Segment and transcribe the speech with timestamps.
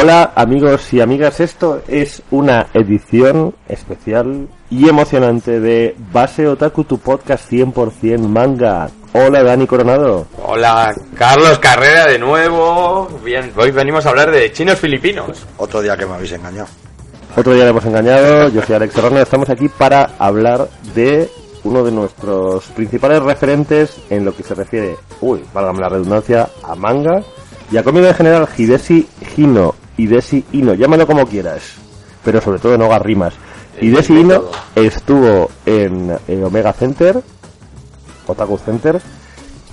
[0.00, 6.98] Hola amigos y amigas, esto es una edición especial y emocionante de Base Otaku, tu
[6.98, 8.88] podcast 100% manga.
[9.12, 10.28] Hola Dani Coronado.
[10.40, 13.08] Hola Carlos Carrera de nuevo.
[13.24, 15.44] Bien, hoy venimos a hablar de chinos filipinos.
[15.56, 16.68] Otro día que me habéis engañado.
[17.36, 21.28] Otro día le hemos engañado, yo soy Alex Serrano, estamos aquí para hablar de
[21.64, 26.76] uno de nuestros principales referentes en lo que se refiere, uy, válgame la redundancia, a
[26.76, 27.20] manga
[27.72, 31.74] y a cómic en general, Hidesi Hino, Hidesi Hino, llámalo como quieras,
[32.24, 33.34] pero sobre todo no hagas rimas.
[33.80, 37.20] Hidesi Hino estuvo en, en Omega Center,
[38.26, 39.00] Otaku Center,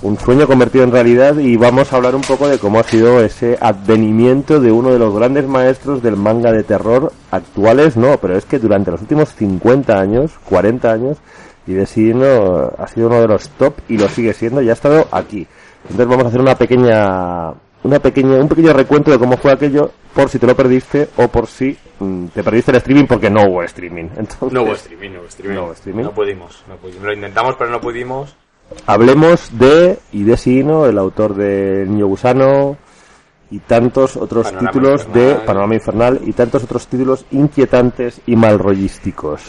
[0.02, 3.20] un sueño convertido en realidad y vamos a hablar un poco de cómo ha sido
[3.20, 8.36] ese advenimiento de uno de los grandes maestros del manga de terror actuales, no, pero
[8.36, 11.18] es que durante los últimos 50 años, 40 años,
[11.66, 15.06] Hidesi Hino ha sido uno de los top y lo sigue siendo y ha estado
[15.10, 15.46] aquí.
[15.82, 17.54] Entonces vamos a hacer una pequeña
[17.86, 21.28] una pequeña, un pequeño recuento de cómo fue aquello, por si te lo perdiste o
[21.28, 24.04] por si mm, te perdiste el streaming porque no hubo streaming.
[24.16, 25.54] Entonces, No hubo streaming, no hubo streaming.
[25.54, 26.02] No hubo streaming.
[26.02, 27.04] No pudimos, no pudimos.
[27.04, 28.36] Lo intentamos, pero no pudimos.
[28.86, 32.76] Hablemos de Hidesi el autor de El Niño Gusano
[33.48, 35.34] y tantos otros Panorama títulos de.
[35.46, 39.42] Panorama Infernal y tantos otros títulos inquietantes y malrollísticos.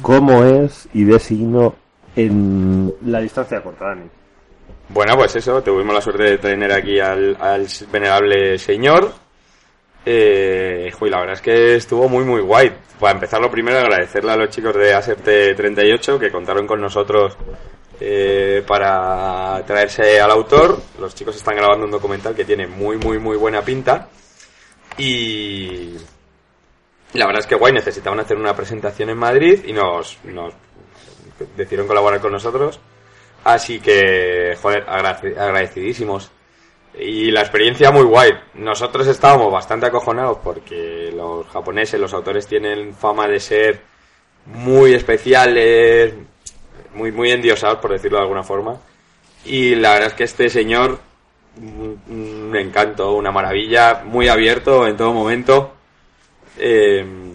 [0.00, 1.74] ¿Cómo es Hidesi Hino
[2.14, 4.08] en la distancia corta, Dani?
[4.88, 9.12] Bueno, pues eso, tuvimos la suerte de tener aquí al, al venerable señor.
[10.04, 12.72] Eh, la verdad es que estuvo muy, muy guay.
[13.00, 17.36] Para empezar, lo primero, agradecerle a los chicos de ASEPT38 que contaron con nosotros
[18.00, 20.80] eh, para traerse al autor.
[21.00, 24.08] Los chicos están grabando un documental que tiene muy, muy, muy buena pinta.
[24.96, 25.94] Y
[27.12, 30.54] la verdad es que guay, necesitaban hacer una presentación en Madrid y nos, nos
[31.56, 32.78] decidieron colaborar con nosotros.
[33.46, 36.32] Así que, joder, agradecidísimos.
[36.98, 38.32] Y la experiencia muy guay.
[38.54, 43.82] Nosotros estábamos bastante acojonados porque los japoneses, los autores tienen fama de ser
[44.46, 46.14] muy especiales,
[46.92, 48.80] muy, muy endiosados, por decirlo de alguna forma.
[49.44, 50.98] Y la verdad es que este señor,
[51.56, 52.02] un,
[52.50, 55.72] un encanto, una maravilla, muy abierto en todo momento.
[56.58, 57.25] Eh,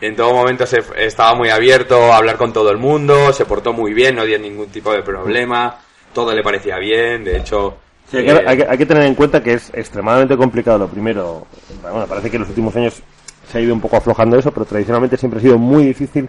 [0.00, 3.72] en todo momento se, estaba muy abierto a hablar con todo el mundo, se portó
[3.72, 5.76] muy bien, no dio ningún tipo de problema,
[6.12, 7.76] todo le parecía bien, de hecho...
[8.10, 10.78] Sí, hay, que, eh, hay que- hay que tener en cuenta que es extremadamente complicado.
[10.78, 11.46] Lo primero,
[11.82, 13.02] bueno, parece que en los últimos años
[13.50, 16.28] se ha ido un poco aflojando eso, pero tradicionalmente siempre ha sido muy difícil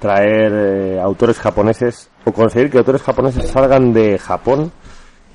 [0.00, 4.70] traer eh, autores japoneses o conseguir que autores japoneses salgan de Japón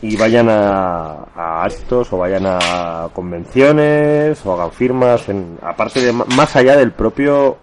[0.01, 6.11] y vayan a, a actos o vayan a convenciones o hagan firmas, en, aparte de
[6.13, 7.57] más allá del propio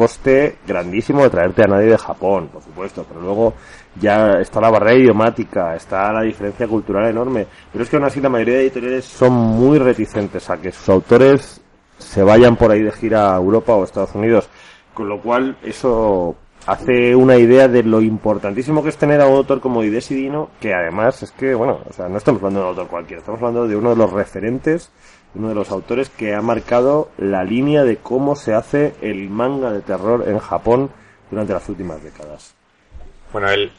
[0.00, 3.52] coste grandísimo de traerte a nadie de Japón, por supuesto, pero luego
[4.00, 8.18] ya está la barrera idiomática, está la diferencia cultural enorme, pero es que aún así
[8.18, 11.60] la mayoría de editoriales son muy reticentes a que sus autores
[11.98, 14.48] se vayan por ahí de gira a Europa o Estados Unidos,
[14.94, 16.34] con lo cual eso
[16.66, 20.48] hace una idea de lo importantísimo que es tener a un autor como Hidesi Dino,
[20.62, 23.42] que además es que, bueno, o sea, no estamos hablando de un autor cualquiera, estamos
[23.42, 24.90] hablando de uno de los referentes,
[25.34, 29.70] uno de los autores que ha marcado la línea de cómo se hace el manga
[29.70, 30.90] de terror en Japón
[31.30, 32.54] durante las últimas décadas.
[33.32, 33.70] Bueno, él,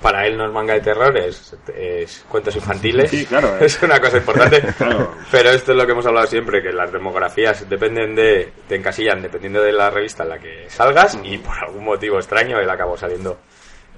[0.00, 3.10] para él no es manga de terror, es, es cuentos infantiles.
[3.10, 3.66] Sí, claro, eh.
[3.66, 4.62] Es una cosa importante.
[4.76, 5.14] Claro.
[5.30, 9.22] Pero esto es lo que hemos hablado siempre, que las demografías dependen de, te encasillan
[9.22, 12.96] dependiendo de la revista en la que salgas y por algún motivo extraño él acabó
[12.96, 13.38] saliendo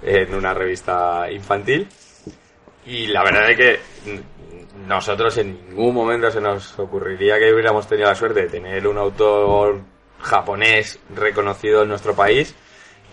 [0.02, 1.88] en una revista infantil.
[2.86, 3.80] Y la verdad es que
[4.86, 8.98] nosotros en ningún momento se nos ocurriría que hubiéramos tenido la suerte de tener un
[8.98, 9.80] autor
[10.20, 12.54] japonés reconocido en nuestro país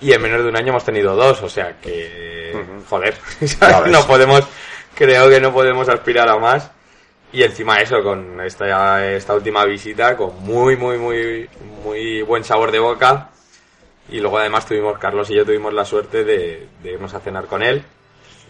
[0.02, 2.54] y en menos de un año hemos tenido dos, o sea que,
[2.90, 3.16] joder,
[3.88, 4.48] no podemos,
[4.96, 6.72] creo que no podemos aspirar a más.
[7.34, 11.50] Y encima eso, con esta, esta última visita, con muy, muy, muy,
[11.84, 13.30] muy buen sabor de boca.
[14.10, 17.46] Y luego además tuvimos, Carlos y yo tuvimos la suerte de, de irnos a cenar
[17.46, 17.84] con él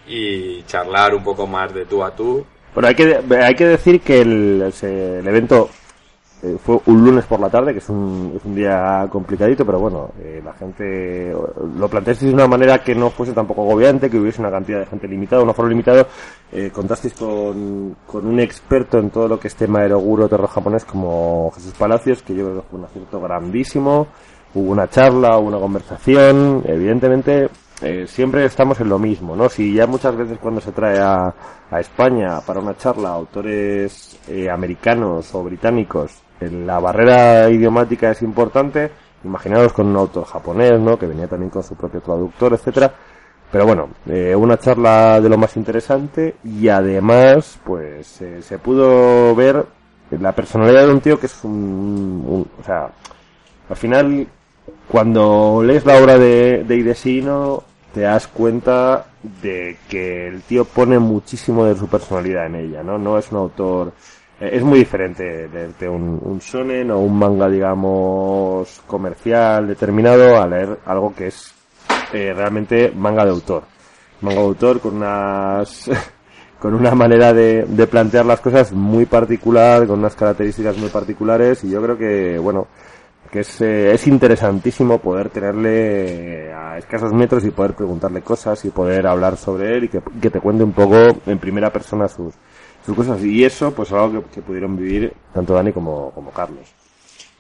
[0.08, 2.46] y charlar un poco más de tú a tú.
[2.74, 5.70] Bueno, hay que, hay que decir que el, el evento
[6.44, 9.80] eh, fue un lunes por la tarde, que es un, es un día complicadito, pero
[9.80, 11.32] bueno, eh, la gente
[11.78, 14.88] lo planteasteis de una manera que no fuese tampoco agobiante, que hubiese una cantidad de
[14.88, 16.08] gente limitada, un aforo limitado.
[16.52, 20.84] Eh, contasteis con, con un experto en todo lo que es tema eroguro terror japonés
[20.84, 24.08] como Jesús Palacios, que yo creo que fue un acierto grandísimo.
[24.56, 27.50] Hubo una charla, hubo una conversación, evidentemente
[27.82, 29.50] eh, siempre estamos en lo mismo, ¿no?
[29.50, 31.34] Si ya muchas veces cuando se trae a,
[31.80, 36.12] España para una charla autores eh, americanos o británicos,
[36.42, 38.92] eh, la barrera idiomática es importante,
[39.24, 40.98] imaginaos con un autor japonés, ¿no?
[41.00, 42.94] Que venía también con su propio traductor, etcétera.
[43.52, 49.34] pero bueno, eh, una charla de lo más interesante y además, pues eh, se pudo
[49.36, 49.66] ver
[50.12, 51.52] la personalidad de un tío que es un,
[52.28, 52.90] un- o sea,
[53.70, 54.28] al final,
[54.90, 57.64] cuando lees la obra de, de Idesino,
[57.94, 59.06] te das cuenta
[59.42, 62.98] de que el tío pone muchísimo de su personalidad en ella, ¿no?
[62.98, 63.94] No es un autor,
[64.40, 70.48] eh, es muy diferente leerte un, un shonen o un manga, digamos, comercial determinado a
[70.48, 71.54] leer algo que es
[72.14, 73.64] eh, realmente manga de autor.
[74.22, 75.90] Manga de autor con unas
[76.60, 81.64] con una manera de, de plantear las cosas muy particular, con unas características muy particulares
[81.64, 82.68] y yo creo que, bueno,
[83.32, 88.64] que es, eh, es interesantísimo poder tenerle eh, a escasos metros y poder preguntarle cosas
[88.66, 90.96] y poder hablar sobre él y que, que te cuente un poco
[91.26, 92.34] en primera persona sus,
[92.86, 93.22] sus cosas.
[93.24, 96.68] Y eso, pues algo que, pudieron vivir tanto Dani como, como Carlos.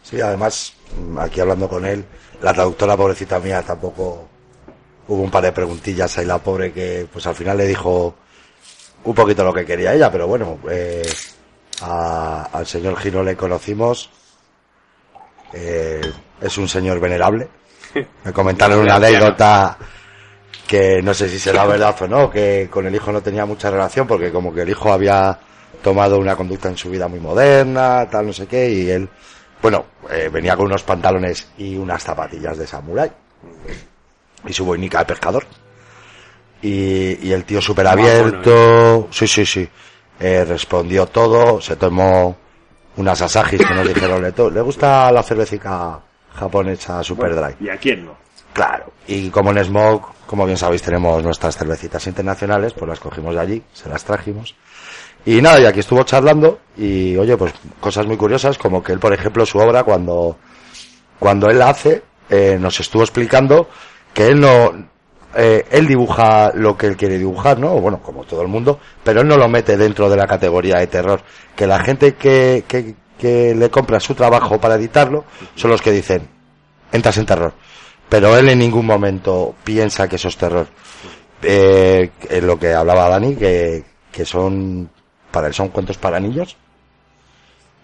[0.01, 0.73] Sí, además,
[1.09, 2.03] mm, aquí hablando con él,
[2.41, 4.27] la traductora pobrecita mía tampoco
[5.07, 8.15] hubo un par de preguntillas ahí la pobre que pues al final le dijo
[9.03, 11.01] un poquito lo que quería ella, pero bueno, eh,
[11.81, 14.09] a- al señor Gino le conocimos,
[15.53, 16.01] eh,
[16.39, 17.47] es un señor venerable.
[18.23, 19.77] Me comentaron una anécdota
[20.67, 23.69] que no sé si será verdad o no, que con el hijo no tenía mucha
[23.69, 25.37] relación porque como que el hijo había
[25.83, 29.09] tomado una conducta en su vida muy moderna, tal, no sé qué, y él,
[29.61, 33.11] bueno, eh, venía con unos pantalones y unas zapatillas de samurái
[34.47, 35.45] y su boinica de pescador.
[36.61, 39.67] Y, y el tío súper abierto, sí, sí, sí,
[40.19, 42.37] eh, respondió todo, se tomó
[42.97, 45.99] unas asajis que nos dijeron, le, gusta la cervecica
[46.33, 47.55] japonesa super dry.
[47.59, 48.15] ¿Y a quién no?
[48.53, 48.91] Claro.
[49.07, 53.41] Y como en Smoke, como bien sabéis, tenemos nuestras cervecitas internacionales, pues las cogimos de
[53.41, 54.55] allí, se las trajimos.
[55.25, 58.99] Y nada, y aquí estuvo charlando y oye, pues cosas muy curiosas, como que él,
[58.99, 60.37] por ejemplo, su obra, cuando,
[61.19, 63.69] cuando él la hace, eh, nos estuvo explicando
[64.13, 64.73] que él no,
[65.35, 67.79] eh, él dibuja lo que él quiere dibujar, ¿no?
[67.79, 70.87] Bueno, como todo el mundo, pero él no lo mete dentro de la categoría de
[70.87, 71.21] terror.
[71.55, 75.25] Que la gente que, que, que le compra su trabajo para editarlo
[75.55, 76.27] son los que dicen,
[76.91, 77.53] entras en terror.
[78.09, 80.67] Pero él en ningún momento piensa que eso es terror.
[81.41, 84.89] Eh, es lo que hablaba Dani, que, que son,
[85.31, 86.57] para él son cuentos para niños.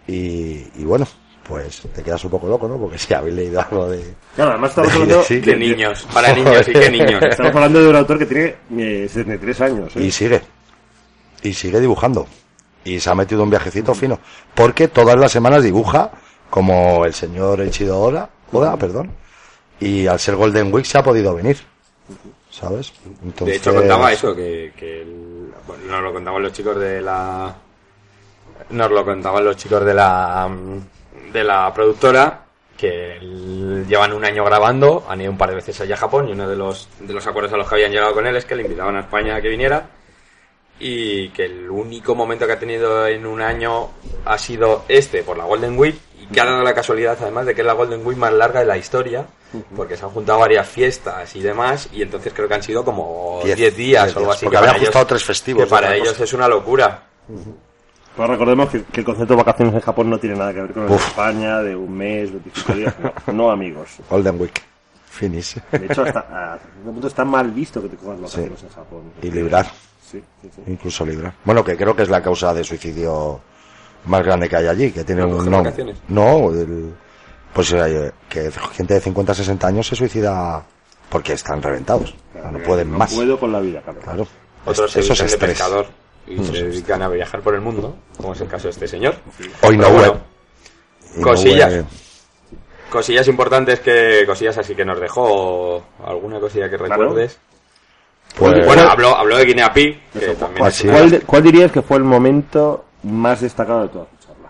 [0.06, 1.08] Y, y bueno,
[1.48, 2.78] pues te quedas un poco loco, ¿no?
[2.78, 4.14] Porque si habéis leído algo de...
[4.36, 7.24] Claro, además estamos de- hablando, sí, De niños, para niños y qué niños.
[7.24, 9.96] estamos hablando de un autor que tiene eh, 73 años.
[9.96, 10.04] ¿eh?
[10.04, 10.42] Y sigue.
[11.44, 12.28] Y sigue dibujando.
[12.84, 14.20] Y se ha metido un viajecito fino.
[14.56, 16.12] Porque todas las semanas dibuja,
[16.50, 19.12] como el señor Eiichiro Oda, Oda, perdón.
[19.80, 21.58] Y al ser Golden Week se ha podido venir.
[22.50, 22.92] ¿Sabes?
[23.24, 27.02] Entonces, De hecho, contaba eso, que, que el- bueno, nos lo contaban los chicos de
[27.02, 27.54] la...
[28.72, 30.50] Nos lo contaban los chicos de la...
[31.34, 32.46] De la productora,
[32.78, 33.18] que
[33.88, 36.48] llevan un año grabando, han ido un par de veces allá a Japón, y uno
[36.48, 38.64] de los, de los acuerdos a los que habían llegado con él es que le
[38.64, 39.88] invitaban a España a que viniera,
[40.80, 43.90] y que el único momento que ha tenido en un año
[44.26, 47.56] ha sido este, por la Golden Week, y que ha dado la casualidad además de
[47.56, 49.26] que es la Golden Week más larga de la historia,
[49.76, 53.42] porque se han juntado varias fiestas y demás, y entonces creo que han sido como
[53.44, 54.46] Diez- 10 días diez o algo así.
[54.46, 56.24] porque habían ajustado tres festivos, Que para ellos cosa.
[56.26, 57.04] es una locura.
[58.18, 60.74] Pues recordemos que, que el concepto de vacaciones en Japón no tiene nada que ver
[60.74, 61.08] con el de Uf.
[61.08, 62.96] España, de un mes, 25 días,
[63.28, 63.90] no, no amigos.
[64.10, 64.60] Golden Week.
[65.10, 65.56] Finish.
[65.72, 66.20] De hecho, hasta,
[66.54, 69.02] a cierto punto está mal visto que te cojas vacaciones en Japón.
[69.22, 69.66] Y librar.
[70.02, 70.62] Sí, sí, sí.
[70.68, 71.34] Incluso librar.
[71.44, 73.40] Bueno, que creo que es la causa de suicidio
[74.06, 75.98] más grande que hay allí, que tiene ¿No un vacaciones?
[76.08, 76.94] No, el-
[77.54, 80.64] pues eh, que gente de 50, 60 años se suicida
[81.10, 82.14] porque están reventados.
[82.52, 83.14] No pueden más.
[83.14, 84.00] puedo con la vida, claro.
[84.02, 84.28] Claro.
[84.66, 85.36] Otros Eso es estrés.
[85.52, 85.88] pescador
[86.28, 89.16] y se dedican a viajar por el mundo, como es el caso de este señor.
[89.62, 90.20] Hoy no bueno,
[91.16, 91.86] no cosillas.
[92.90, 96.96] Cosillas importantes que cosillas así que nos dejó alguna cosilla que Claro.
[97.04, 97.38] recuerdes.
[98.38, 101.82] Pues- bueno, habló, habló de Guinea Pig, que también pues ¿Cuál, de- cuál dirías que
[101.82, 104.50] fue el momento más destacado de toda su charla?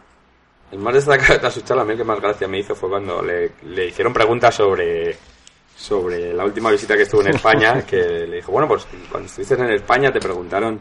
[0.71, 2.75] El más destacado de toda su charla, a mí el que más gracia me hizo
[2.75, 5.15] fue cuando le, le hicieron preguntas sobre,
[5.75, 9.53] sobre la última visita que estuvo en España, que le dijo, bueno, pues cuando estuviste
[9.55, 10.79] en España te preguntaron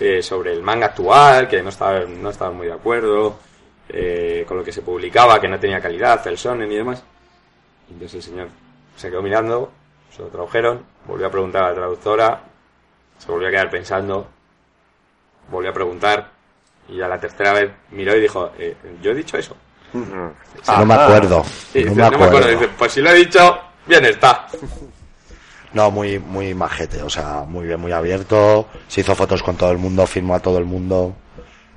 [0.00, 3.38] eh, sobre el manga actual, que no estaban no estaban muy de acuerdo
[3.88, 7.02] eh, con lo que se publicaba, que no tenía calidad, el sonen y demás.
[7.88, 8.48] Y entonces el señor
[8.96, 9.70] se quedó mirando,
[10.10, 12.40] se lo tradujeron, volvió a preguntar a la traductora,
[13.18, 14.28] se volvió a quedar pensando,
[15.50, 16.30] volvió a preguntar,
[16.88, 19.56] y a la tercera vez miró y dijo, eh, ¿yo he dicho eso?
[19.92, 21.38] no me acuerdo.
[21.38, 21.44] No
[21.74, 22.48] dice, me acuerdo.
[22.48, 24.46] Dice, pues si lo he dicho, bien está.
[25.74, 28.68] No, muy, muy majete, o sea, muy bien, muy abierto.
[28.88, 31.14] Se hizo fotos con todo el mundo, firmó a todo el mundo.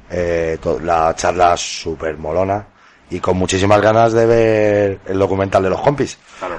[0.10, 2.66] Eh, to- la charla súper molona.
[3.10, 6.18] Y con muchísimas ganas de ver el documental de los compis.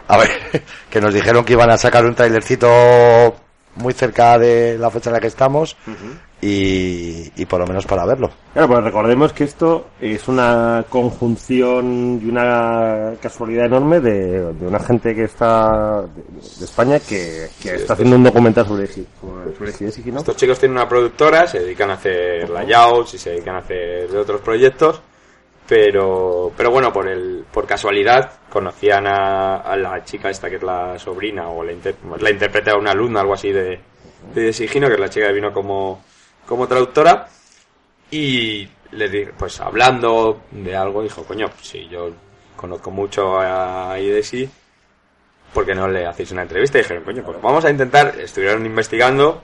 [0.08, 0.30] A ver,
[0.90, 3.36] que nos dijeron que iban a sacar un trailercito
[3.76, 5.76] muy cerca de la fecha en la que estamos
[6.40, 8.30] y, y por lo menos para verlo.
[8.52, 14.78] Claro, pues recordemos que esto es una conjunción y una casualidad enorme de, de una
[14.78, 16.22] gente que está de,
[16.58, 20.18] de España que, que está haciendo un documental sobre sí, sobre, sobre Hideki, ¿no?
[20.18, 24.08] Estos chicos tienen una productora, se dedican a hacer layouts y se dedican a hacer
[24.10, 25.00] de otros proyectos,
[25.68, 30.62] pero pero bueno, por el por casualidad conocían a, a la chica esta que es
[30.62, 33.80] la sobrina o la, inter- la interpreta a una alumna, algo así de,
[34.34, 36.02] de Sigino, que es la chica que vino como,
[36.46, 37.28] como traductora,
[38.10, 42.10] y le di, pues hablando de algo, dijo, coño, pues si yo
[42.56, 44.48] conozco mucho a Idesi,
[45.52, 46.78] ¿por qué no le hacéis una entrevista?
[46.78, 49.42] Y dijeron, coño, pues vamos a intentar, estuvieron investigando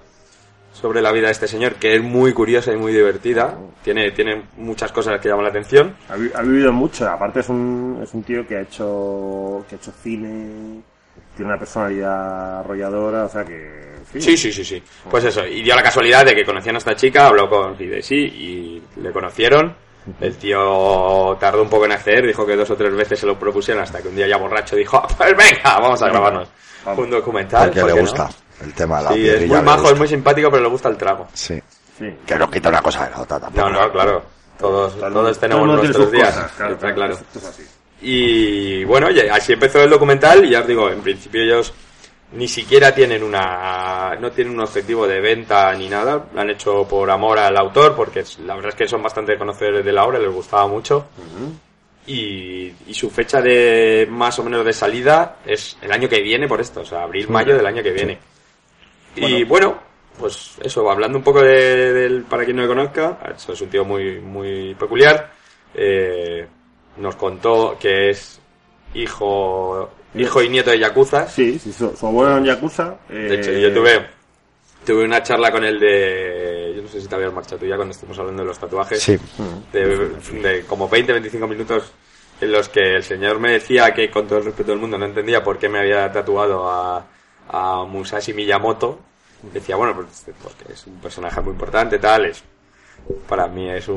[0.73, 4.43] sobre la vida de este señor, que es muy curiosa y muy divertida, tiene, tiene
[4.57, 8.13] muchas cosas que llaman la atención, Ha, vi- ha vivido mucho, aparte es un, es
[8.15, 10.81] un tío que ha hecho que ha hecho cine,
[11.37, 14.83] tiene una personalidad arrolladora, o sea que Sí, sí, sí, sí.
[15.11, 18.15] Pues eso, y dio la casualidad de que conocían a esta chica, habló con Hidesi
[18.17, 19.75] y le conocieron.
[20.21, 23.39] El tío tardó un poco en acceder, dijo que dos o tres veces se lo
[23.39, 26.49] propusieron hasta que un día ya borracho dijo, "Ah, pues venga, vamos a grabarnos
[26.85, 27.05] Vamos.
[27.05, 27.69] un documental.
[27.69, 28.09] Porque ¿por le no?".
[28.63, 30.97] El tema de la Sí, es muy majo, es muy simpático, pero le gusta el
[30.97, 31.29] trago.
[31.33, 31.61] Sí.
[31.99, 32.07] sí.
[32.27, 33.69] Que no quita una cosa de la otra tampoco.
[33.69, 34.23] No, no, claro.
[34.59, 36.33] Todos, todos tenemos nuestros días.
[36.33, 37.15] cosas, claro, está claro.
[37.15, 37.63] esto es así.
[38.03, 41.73] Y bueno, así empezó el documental y ya os digo, en principio ellos
[42.33, 46.87] ni siquiera tienen una no tienen un objetivo de venta ni nada, lo han hecho
[46.89, 50.19] por amor al autor porque la verdad es que son bastante conocedores de la obra,
[50.19, 51.07] les gustaba mucho.
[52.05, 56.49] Y, y su fecha de más o menos de salida es el año que viene
[56.49, 58.19] por esto, o sea, abril, mayo del año que viene.
[59.17, 59.79] Y bueno,
[60.19, 63.69] pues eso, hablando un poco de, del, para quien no le conozca, eso es un
[63.69, 65.33] tío muy, muy peculiar.
[65.75, 66.47] Eh,
[66.99, 68.41] nos contó que es
[68.95, 71.27] hijo, hijo y nieto de Yakuza.
[71.27, 72.97] Sí, sí, su, su abuelo era un Yakuza.
[73.09, 74.07] De hecho, eh, yo tuve,
[74.85, 77.77] tuve una charla con él de, yo no sé si te habías marchado tú ya
[77.77, 79.03] cuando estuvimos hablando de los tatuajes.
[79.03, 79.19] Sí.
[79.73, 80.09] De,
[80.43, 81.93] de como 20, 25 minutos
[82.41, 85.07] en los que el señor me decía que con todo el respeto del mundo no
[85.07, 87.07] entendía por qué me había tatuado a,
[87.53, 88.99] a Musashi Miyamoto.
[89.53, 92.43] Decía, bueno, pues porque es un personaje muy importante, tal, es
[93.29, 93.97] para mí es un,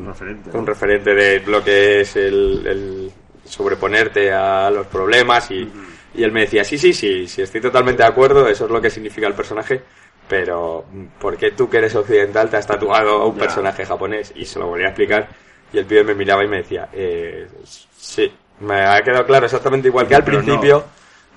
[0.00, 0.66] Un referente, un ¿no?
[0.66, 3.12] referente de lo que es el, el
[3.44, 5.70] sobreponerte a los problemas y,
[6.14, 8.80] y él me decía, sí, sí, sí, sí, estoy totalmente de acuerdo, eso es lo
[8.80, 9.80] que significa el personaje,
[10.28, 10.84] pero
[11.20, 13.42] ¿por qué tú que eres occidental te has tatuado a un Ya.
[13.42, 14.32] personaje japonés?
[14.34, 15.28] Y se lo volví a explicar
[15.72, 19.86] y el pibe me miraba y me decía, eh, sí, me ha quedado claro exactamente
[19.86, 20.84] igual que al Pero no.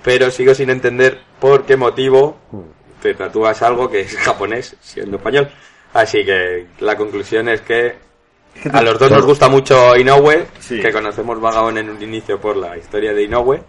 [0.04, 2.38] Pero sigo sin entender por qué motivo
[3.02, 5.50] te tatúas algo que es japonés siendo español.
[5.94, 7.98] Así que la conclusión es que
[8.72, 10.80] a los dos nos gusta mucho Inoue, Sí.
[10.82, 13.62] que conocemos vagón en un inicio por la historia de Inoue.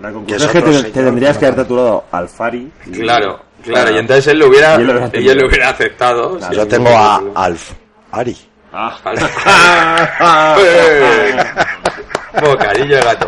[0.00, 2.70] La conclusión es que te, te tendrías que haber tatuado al Fari.
[2.86, 4.86] y- Claro, claro, y entonces él lo hubiera, Y él
[5.36, 6.36] lo lo hubiera aceptado.
[6.38, 6.54] Claro.
[6.54, 7.22] Yo tengo a.
[7.34, 7.72] Alf,
[8.10, 8.36] Ari.
[8.72, 8.98] Ah.
[10.60, 11.36] ¡Eh!
[12.42, 13.26] Bocadillo de gato.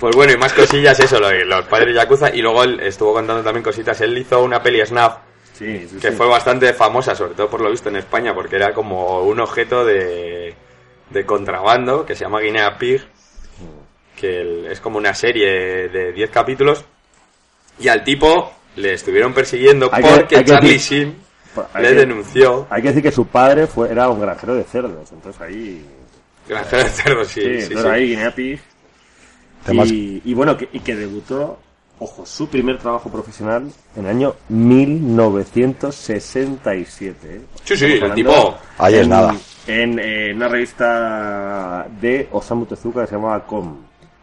[0.00, 2.34] Pues bueno, y más cosillas, eso, lo de los padres Yakuza.
[2.34, 4.00] Y luego él estuvo contando también cositas.
[4.00, 5.18] Él hizo una peli Snap
[5.54, 6.16] Sí, sí, que sí.
[6.16, 9.84] fue bastante famosa, sobre todo por lo visto en España, porque era como un objeto
[9.84, 10.54] de,
[11.10, 13.02] de contrabando que se llama Guinea Pig,
[14.14, 16.84] que el- es como una serie de 10 capítulos,
[17.80, 21.16] y al tipo le estuvieron persiguiendo Hay que- porque hay que Charlie decir- Sheen
[21.82, 22.66] le que- denunció.
[22.70, 25.84] Hay que decir que su padre fue, era un granjero de cerdos, entonces ahí...
[26.48, 28.60] Granjero de cerdos, sí, Sí, sí, entonces ahí Guinea Pig.
[29.66, 31.58] Temas- Y, y bueno, que, y que debutó,
[31.98, 37.36] ojo, su primer trabajo profesional en el año 1967.
[37.36, 37.40] ¿eh?
[37.64, 39.34] Sí, sí, el tipo- Ahí es en- nada.
[39.66, 43.76] En eh, una revista de Osamu Tezuka que se llamaba Com.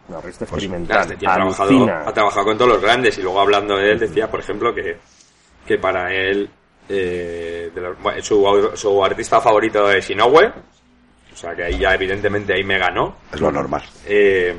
[0.08, 1.02] Una revista Claro, experimental.
[1.02, 4.00] este tío ha trabajado, ha trabajado con todos los grandes y luego hablando de él
[4.00, 4.98] decía, por ejemplo, que,
[5.68, 6.50] que para él
[6.90, 11.94] eh, de los- bueno, su, su artista favorito es Inoue, o sea que ahí ya
[11.96, 13.16] evidentemente ahí me ganó.
[13.34, 13.84] Es lo normal.
[14.06, 14.56] Eh,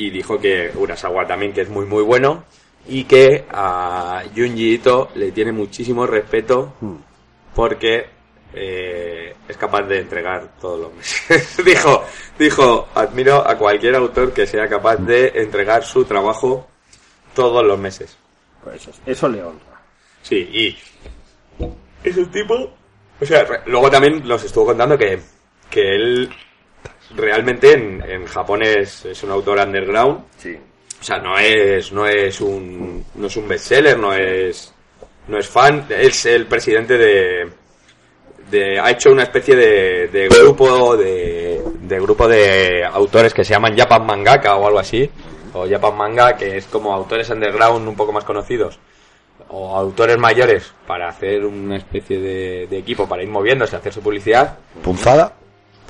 [0.00, 2.44] y dijo que Urasawa también que es muy muy bueno
[2.88, 6.96] y que a Junji Ito le tiene muchísimo respeto Hmm.
[7.54, 8.06] porque
[8.54, 11.64] eh, es capaz de entregar todos los meses.
[11.64, 12.04] dijo,
[12.38, 16.66] dijo, admiro a cualquier autor que sea capaz de entregar su trabajo
[17.34, 18.16] todos los meses.
[18.64, 19.82] Pues eso, eso le honra.
[20.22, 20.78] Sí, y
[22.02, 22.54] es un tipo...
[23.20, 25.20] O sea, luego también nos estuvo contando que,
[25.70, 26.30] que él
[27.16, 30.24] realmente en, en Japón es, es un autor underground.
[30.36, 30.56] Sí.
[31.00, 34.72] O sea, no es, no es un, no es un bestseller, no es,
[35.28, 35.86] no es fan.
[35.88, 37.48] Es el presidente de,
[38.50, 43.54] de, ha hecho una especie de, de grupo de, de grupo de autores que se
[43.54, 45.10] llaman Japan Mangaka o algo así.
[45.54, 48.78] o Japan Manga, que es como autores underground un poco más conocidos
[49.52, 54.00] o autores mayores para hacer una especie de, de equipo para ir moviéndose, hacer su
[54.00, 54.58] publicidad.
[54.82, 55.32] Punzada.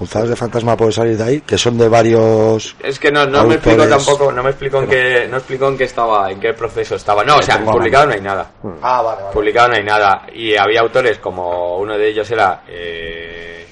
[0.01, 2.75] Punzadas de fantasma puede salir de ahí, que son de varios.
[2.83, 5.77] Es que no, no me explico tampoco, no me explico en qué, no explico en
[5.77, 7.23] qué estaba, en qué proceso estaba.
[7.23, 8.51] No, o sea, publicado no hay nada.
[8.81, 9.35] Ah, vale, vale.
[9.35, 10.23] Publicado no hay nada.
[10.33, 13.67] Y había autores como uno de ellos era eh,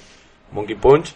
[0.53, 1.15] Monkey Punch,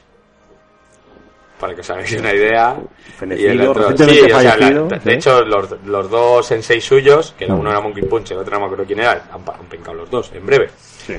[1.61, 2.75] para que os hagáis una idea.
[3.19, 6.83] Fenecido, Y el otro, sí, o sea, la- de hecho, los, los dos en seis
[6.87, 9.67] suyos, que uno era Monkey Punch, el otro no me acuerdo quién era, han, han
[9.69, 10.71] pencado los dos, en breve.
[11.07, 11.17] Sí.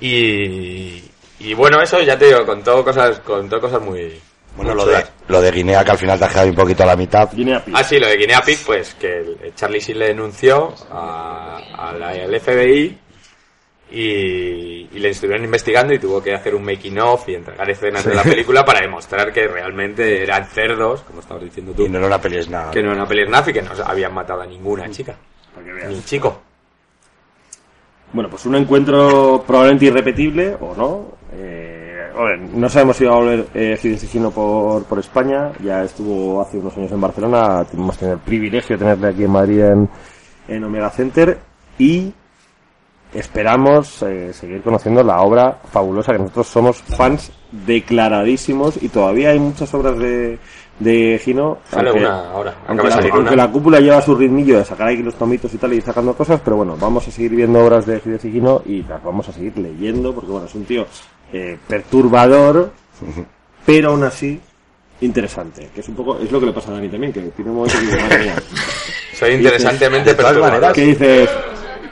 [0.00, 1.07] Y,
[1.40, 4.20] y bueno, eso ya te digo, contó cosas, contó cosas muy...
[4.56, 6.86] Bueno, lo de, lo de Guinea, que al final te has quedado un poquito a
[6.86, 7.28] la mitad.
[7.32, 7.74] Guinea Pig.
[7.76, 11.92] Ah, sí, lo de Guinea Pig, pues que el- Charlie sí le denunció a, a
[11.92, 12.98] la- al FBI
[13.90, 18.04] y, y le estuvieron investigando y tuvo que hacer un making of y entregar escenas
[18.04, 21.98] de la película para demostrar que realmente eran cerdos, como estabas diciendo tú, Y no
[21.98, 22.72] era una peli es nada.
[22.72, 25.14] que no era una peli nazi, que no habían matado a ninguna chica,
[25.54, 25.88] Para que veas.
[25.88, 26.42] ni un chico.
[28.12, 31.17] Bueno, pues un encuentro probablemente irrepetible o no.
[31.40, 31.84] Eh,
[32.54, 35.52] no sabemos si va a volver eh, Sigino por, por España.
[35.62, 37.64] Ya estuvo hace unos años en Barcelona.
[37.72, 39.88] Hemos tenido el privilegio de tenerle aquí en Madrid en,
[40.48, 41.38] en Omega Center.
[41.78, 42.12] Y
[43.14, 49.38] esperamos eh, seguir conociendo la obra fabulosa que nosotros somos fans declaradísimos y todavía hay
[49.38, 50.38] muchas obras de,
[50.78, 51.58] de Gino.
[51.70, 53.44] Sale aunque- una ahora, aunque, la, salir aunque una.
[53.46, 56.40] la cúpula lleva su ritmillo de sacar ahí los tomitos y tal y sacando cosas,
[56.44, 59.56] pero bueno, vamos a seguir viendo obras de Hideo Sigino y las vamos a seguir
[59.56, 60.84] leyendo porque bueno, es un tío
[61.32, 62.72] eh, perturbador,
[63.66, 64.40] pero aún así
[65.00, 67.50] interesante, que es un poco, es lo que le pasa a Dani también, que tiene
[67.50, 68.34] un momento que dice, madre mía,
[69.18, 70.54] Soy interesantemente De todas perturbador.
[70.60, 71.30] maneras, ¿qué dices?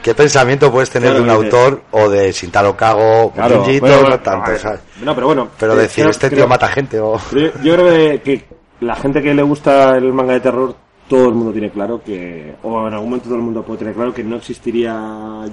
[0.02, 3.96] ¿Qué pensamiento puedes tener Claro, de un autor o de Sintaro Kago, Claro, Junjito, bueno,
[4.02, 4.80] bueno, no tanto, a ver, ¿sabes?
[5.02, 5.48] No, pero bueno.
[5.58, 7.18] Pero eh, decir, creo- este tío creo- mata gente o...
[7.32, 8.44] Yo, yo creo que,
[8.80, 10.76] la gente que le gusta el manga de terror,
[11.08, 13.94] todo el mundo tiene claro que, o en algún momento todo el mundo puede tener
[13.94, 14.92] claro que no existiría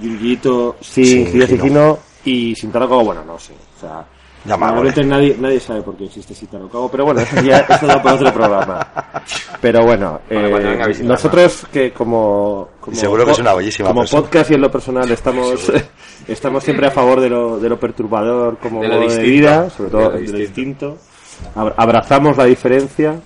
[0.00, 3.52] Junjiito sin Sin Hideo y sin Taro Kago, bueno, no sé.
[3.76, 4.04] O sea,
[4.58, 5.04] vale.
[5.06, 8.16] nadie, nadie sabe por qué existe Sintaro Kago, pero bueno, eso ya eso da para
[8.16, 8.86] otro programa.
[9.60, 14.22] Pero bueno, Bueno, eh, nosotros que como, como Seguro que es una bellísima como persona.
[14.22, 15.72] podcast y en lo personal estamos
[16.28, 19.30] estamos siempre a favor de lo, de lo perturbador como De lo modo de distinto.
[19.30, 20.90] vida, sobre todo De lo de lo distinto.
[20.90, 20.98] distinto.
[21.56, 23.20] Ab- Abrazamos la diferencia.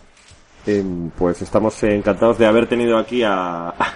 [1.16, 3.94] Pues estamos encantados de haber tenido aquí a, a,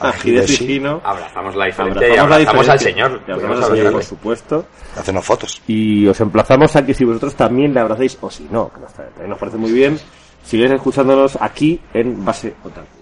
[0.00, 0.56] a Hideshi.
[0.56, 1.00] Sigino.
[1.04, 3.20] Abrazamos la diferencia y Abrazamos la abrazamos al señor.
[3.26, 4.66] Y abrazamos al señor, por supuesto.
[4.96, 5.62] Hacernos fotos.
[5.66, 8.70] Y os emplazamos a que si vosotros también le abracéis, o si no,
[9.16, 9.98] que nos parece muy bien,
[10.44, 12.99] sigáis escuchándonos aquí en Base Otaku.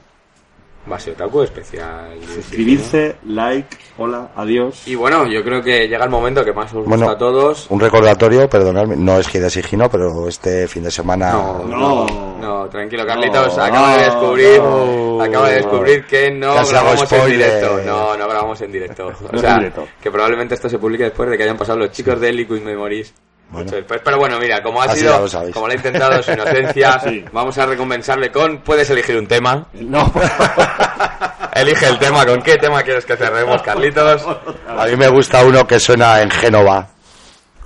[0.86, 2.08] Base Otaku especial.
[2.34, 4.86] Suscribirse, like, hola, adiós.
[4.86, 7.66] Y bueno, yo creo que llega el momento que más os gusta Bueno, a todos.
[7.68, 11.32] un recordatorio, perdonadme, no es Hideo Sigino, pero este fin de semana...
[11.32, 12.06] No, No.
[12.06, 13.54] no, no, tranquilo, Carlitos.
[13.56, 15.20] No, acaba de descubrir, no.
[15.22, 17.80] acaba de descubrir que no Casi grabamos en directo.
[17.84, 19.12] No, no grabamos en directo.
[19.32, 22.32] O sea, que probablemente esto se publique después de que hayan pasado los chicos de
[22.32, 23.12] Liquid Memories.
[23.50, 23.64] Bueno.
[23.64, 24.00] Mucho después.
[24.04, 27.24] Pero bueno, mira, como ha Así sido, lo como le ha intentado su inocencia, Sí.
[27.32, 29.66] vamos a recompensarle con, puedes elegir un tema.
[29.72, 30.12] No,
[31.54, 34.24] Elige el tema, ¿con qué tema quieres que cerremos, Carlitos?
[34.68, 36.86] A mí me gusta uno que suena en Génova,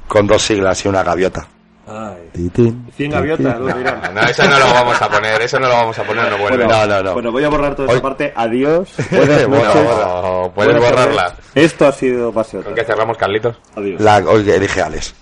[0.08, 1.46] con dos siglas y una gaviota.
[2.32, 4.00] Titín, 100 gaviotas, ¿dónde irán?
[4.14, 6.64] No, eso no lo vamos a poner, eso no lo vamos a poner, no vuelve.
[6.64, 7.12] Bueno, No, no, no.
[7.12, 8.32] Bueno, voy a borrar toda esta parte.
[8.34, 8.88] Adiós.
[9.10, 9.84] Buenas Bueno, noches.
[9.84, 11.34] No, puedes Buenas borrarla.
[11.54, 13.56] Esto ha sido Base ¿Con qué cerramos, Carlitos?
[13.76, 14.00] Adiós.
[14.00, 15.14] La, oye, elige Alex.